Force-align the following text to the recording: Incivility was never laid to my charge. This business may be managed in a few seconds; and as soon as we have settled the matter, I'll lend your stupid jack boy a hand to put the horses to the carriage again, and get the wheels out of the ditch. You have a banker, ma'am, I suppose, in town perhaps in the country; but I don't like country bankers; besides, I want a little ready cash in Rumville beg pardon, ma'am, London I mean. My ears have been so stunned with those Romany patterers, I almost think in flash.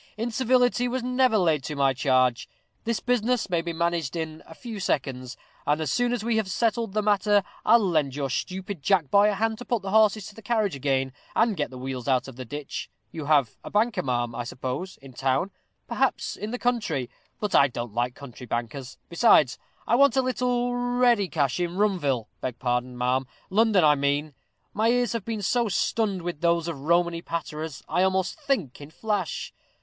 Incivility 0.17 0.87
was 0.87 1.03
never 1.03 1.37
laid 1.37 1.63
to 1.65 1.75
my 1.75 1.93
charge. 1.93 2.49
This 2.85 2.99
business 2.99 3.51
may 3.51 3.61
be 3.61 3.71
managed 3.71 4.15
in 4.15 4.41
a 4.47 4.55
few 4.55 4.79
seconds; 4.79 5.37
and 5.67 5.79
as 5.79 5.91
soon 5.91 6.11
as 6.11 6.23
we 6.23 6.37
have 6.37 6.49
settled 6.49 6.93
the 6.93 7.03
matter, 7.03 7.43
I'll 7.65 7.87
lend 7.87 8.15
your 8.15 8.31
stupid 8.31 8.81
jack 8.81 9.11
boy 9.11 9.29
a 9.29 9.35
hand 9.35 9.59
to 9.59 9.65
put 9.65 9.83
the 9.83 9.91
horses 9.91 10.25
to 10.25 10.33
the 10.33 10.41
carriage 10.41 10.75
again, 10.75 11.13
and 11.35 11.55
get 11.55 11.69
the 11.69 11.77
wheels 11.77 12.07
out 12.07 12.27
of 12.27 12.35
the 12.35 12.45
ditch. 12.45 12.89
You 13.11 13.25
have 13.25 13.57
a 13.63 13.69
banker, 13.69 14.01
ma'am, 14.01 14.33
I 14.33 14.43
suppose, 14.43 14.97
in 15.03 15.13
town 15.13 15.51
perhaps 15.87 16.35
in 16.35 16.49
the 16.49 16.57
country; 16.57 17.07
but 17.39 17.53
I 17.53 17.67
don't 17.67 17.93
like 17.93 18.15
country 18.15 18.47
bankers; 18.47 18.97
besides, 19.07 19.59
I 19.85 19.93
want 19.97 20.15
a 20.17 20.23
little 20.23 20.73
ready 20.73 21.27
cash 21.27 21.59
in 21.59 21.75
Rumville 21.77 22.25
beg 22.41 22.57
pardon, 22.57 22.97
ma'am, 22.97 23.27
London 23.51 23.83
I 23.83 23.93
mean. 23.93 24.33
My 24.73 24.89
ears 24.89 25.13
have 25.13 25.25
been 25.25 25.43
so 25.43 25.69
stunned 25.69 26.23
with 26.23 26.41
those 26.41 26.67
Romany 26.67 27.21
patterers, 27.21 27.83
I 27.87 28.01
almost 28.01 28.39
think 28.41 28.81
in 28.81 28.89
flash. 28.89 29.53